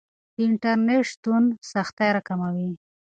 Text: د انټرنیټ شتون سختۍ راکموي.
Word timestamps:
د 0.35 0.37
انټرنیټ 0.47 1.01
شتون 1.11 1.43
سختۍ 1.71 2.09
راکموي. 2.15 2.71